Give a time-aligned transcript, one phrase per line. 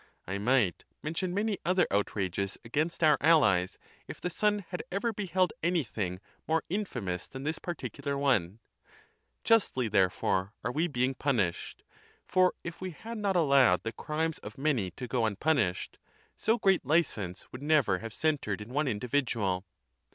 [0.25, 3.77] I might mention many other outrages against our allies,
[4.07, 8.57] if the sun had ever beheld anything more infamous than this particular one.
[9.43, 11.83] Justly, therefore, are The wages of we being punished.
[12.25, 15.99] For if we had not allowed the ^^^^'"^°^^°'^'" crimes of many to go unpunished,
[16.35, 19.67] so great licence would never have centred in one individual.